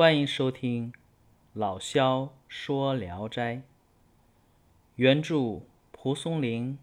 [0.00, 0.94] 欢迎收听
[1.52, 3.60] 老萧说聊斋，
[4.94, 5.60] 原著
[5.92, 6.78] 蒲松龄，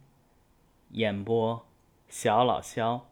[0.91, 1.65] 演播
[2.07, 3.07] 小老萧。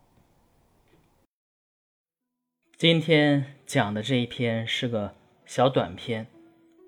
[2.77, 6.27] 今天讲的这一篇是个小短篇，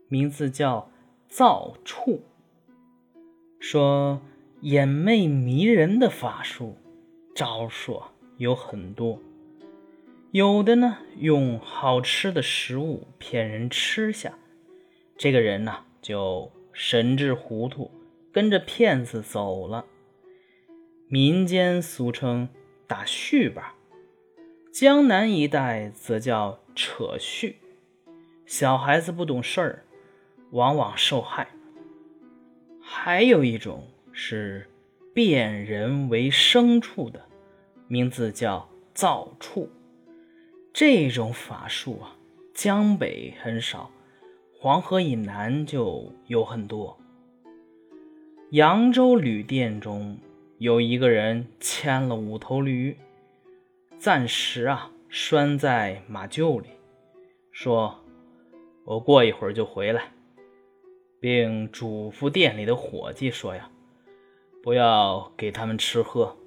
[0.09, 0.81] 名字叫
[1.27, 2.11] 《造处》，
[3.59, 4.21] 说
[4.61, 6.77] 眼媚迷人的法术
[7.33, 8.03] 招数
[8.37, 9.19] 有很多。
[10.37, 14.37] 有的呢，用好吃的食物骗人吃下，
[15.17, 17.89] 这个人呢就神志糊涂，
[18.31, 19.83] 跟着骗子走了。
[21.07, 22.49] 民间俗称
[22.85, 23.73] 打絮吧，
[24.71, 27.55] 江南一带则叫扯絮。
[28.45, 29.85] 小孩子不懂事儿，
[30.51, 31.47] 往往受害。
[32.79, 34.69] 还有一种是
[35.15, 37.25] 变人为牲畜的，
[37.87, 39.67] 名字叫造畜。
[40.79, 42.15] 这种法术啊，
[42.53, 43.89] 江北很少，
[44.59, 46.95] 黄河以南就有很多。
[48.51, 50.19] 扬州旅店中
[50.59, 52.95] 有一个人牵了五头驴，
[53.97, 56.67] 暂时啊拴在马厩里，
[57.51, 57.99] 说
[58.85, 60.11] ：“我过一会儿就回来。”
[61.19, 63.67] 并嘱咐店里的伙计说：“呀，
[64.61, 66.37] 不要给他们吃喝。”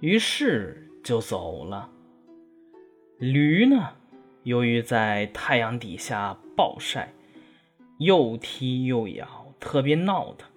[0.00, 1.90] 于是就走了。
[3.18, 3.90] 驴呢，
[4.42, 7.12] 由于在太阳底下暴晒，
[7.98, 10.50] 又踢又咬，特别闹腾。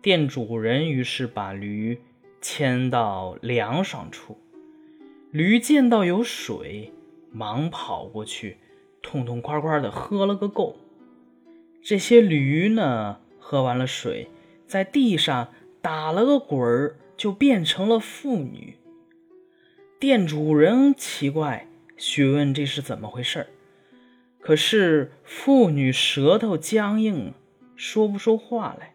[0.00, 2.00] 店主人于是把驴
[2.40, 4.38] 牵到凉爽处，
[5.30, 6.94] 驴见到有水，
[7.30, 8.56] 忙跑过去，
[9.02, 10.76] 痛痛快快的喝了个够。
[11.82, 14.28] 这些驴呢，喝完了水，
[14.66, 15.48] 在地上
[15.82, 18.78] 打了个滚儿，就变成了妇女。
[20.00, 21.66] 店主人奇怪，
[21.98, 23.46] 询问这是怎么回事
[24.40, 27.34] 可是妇女舌头僵硬，
[27.76, 28.94] 说不出话来。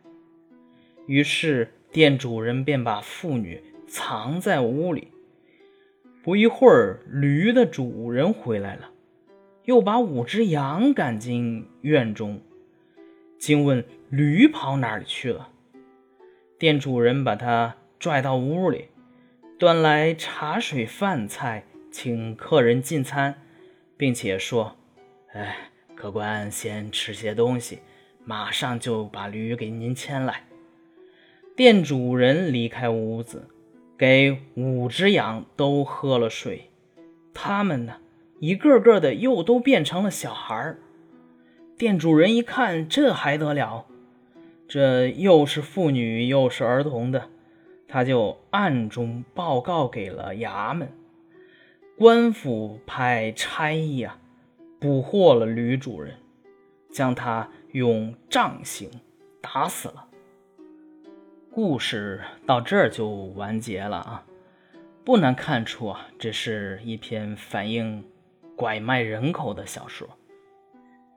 [1.06, 5.10] 于是店主人便把妇女藏在屋里。
[6.24, 8.90] 不一会儿，驴的主人回来了，
[9.66, 12.42] 又把五只羊赶进院中，
[13.38, 15.50] 惊问驴跑哪里去了。
[16.58, 18.86] 店主人把他拽到屋里。
[19.58, 23.42] 端来茶水饭菜，请客人进餐，
[23.96, 24.76] 并且说
[25.32, 25.56] ：“哎，
[25.96, 27.80] 客官先吃些东西，
[28.26, 30.44] 马上就把驴给您牵来。”
[31.56, 33.48] 店主人离开屋子，
[33.98, 36.70] 给五只羊都喝了水，
[37.34, 37.94] 他们呢，
[38.42, 40.80] 一个个的又都变成了小孩儿。
[41.78, 43.86] 店主人一看，这还得了？
[44.68, 47.30] 这又是妇女，又是儿童的。
[47.88, 50.92] 他就暗中报告给了衙门，
[51.98, 54.20] 官府派差役啊，
[54.80, 56.18] 捕获了吕主人，
[56.92, 58.90] 将他用杖刑
[59.42, 60.08] 打死了。
[61.52, 64.26] 故事到这儿就完结了啊！
[65.06, 68.04] 不难看出啊，这是一篇反映
[68.58, 70.10] 拐卖人口的小说。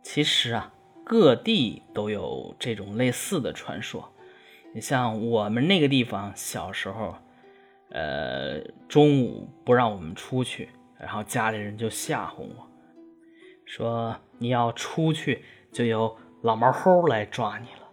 [0.03, 0.73] 其实啊，
[1.05, 4.13] 各地都有这种类似的传说。
[4.75, 7.15] 你像我们那个地方，小时候，
[7.91, 10.69] 呃，中午不让我们出去，
[10.99, 12.69] 然后家里人就吓唬我，
[13.65, 15.43] 说你要出去
[15.73, 17.89] 就有老毛猴来抓你了。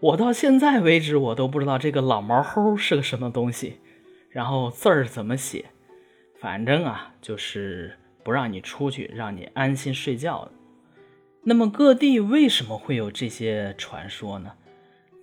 [0.00, 3.80] 我到现在为止，我都不知道这个老毛猴是个什么东西，
[4.30, 5.66] 然后字儿怎么写，
[6.40, 10.50] 反正啊，就是不让你出去，让你安心睡觉
[11.42, 14.52] 那么各地为什么会有这些传说呢？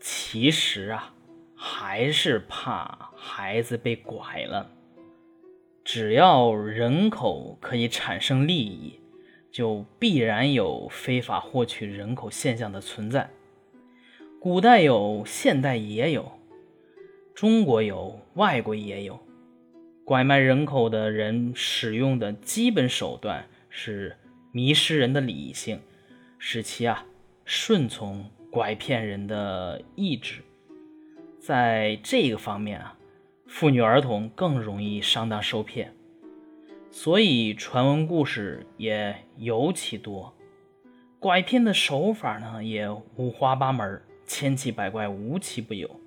[0.08, 1.16] 其实啊，
[1.56, 4.70] 还是怕孩子被拐了。
[5.84, 9.00] 只要人口可以产生利益，
[9.52, 13.32] 就必然有非法获取人口现象的存在。
[14.40, 16.34] 古代有，现代也有，
[17.34, 19.20] 中国有，外国也有。
[20.04, 24.16] 拐卖人口的人使用的基本手段是
[24.52, 25.82] 迷失人的理性，
[26.38, 27.08] 使其啊
[27.44, 28.30] 顺从。
[28.56, 30.42] 拐骗人的意志，
[31.38, 32.98] 在这个方面啊，
[33.48, 35.94] 妇女儿童更容易上当受骗，
[36.90, 40.34] 所以传闻故事也尤其多。
[41.20, 46.00] 拐骗的手法呢，也五花八门，千奇百怪，无奇不有，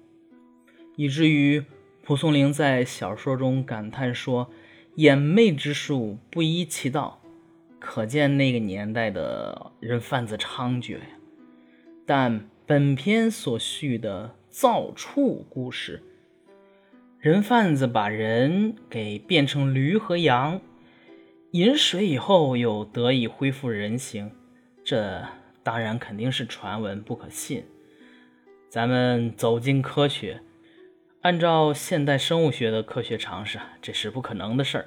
[0.97, 1.63] 以至于
[2.03, 4.49] 蒲松龄在小说中感叹说
[4.97, 7.21] ：“眼媚之术不依其道。”
[7.79, 11.05] 可见那个年代的人贩子猖獗呀。
[12.09, 16.03] 但本篇所叙的造畜故事，
[17.21, 20.59] 人贩子把人给变成驴和羊，
[21.51, 24.31] 饮水以后又得以恢复人形，
[24.83, 25.23] 这
[25.63, 27.63] 当然肯定是传闻，不可信。
[28.71, 30.41] 咱们走进科学，
[31.21, 34.87] 按照现代生物学的科学常识，这是不可能的事儿。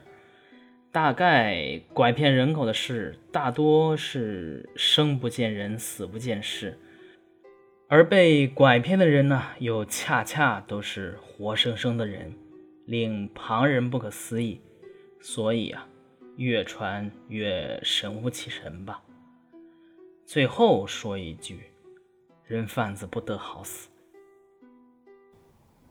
[0.92, 6.80] 大概拐骗人口的事，大多是生不见人，死不见尸，
[7.94, 12.34] 而被拐骗的人呢，又恰恰都是活生生的人，
[12.86, 14.62] 令旁人不可思议。
[15.20, 15.86] 所以啊，
[16.38, 19.04] 越传越神乎其神吧。
[20.26, 21.64] 最后说一句，
[22.46, 23.90] 人贩子不得好死。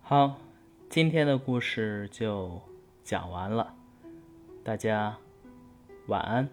[0.01, 0.41] 好，
[0.89, 2.63] 今天的故事就
[3.05, 3.75] 讲完了。
[4.65, 5.19] 大家
[6.07, 6.49] 晚安。